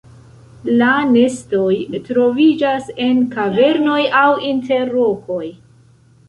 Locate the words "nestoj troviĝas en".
1.09-3.21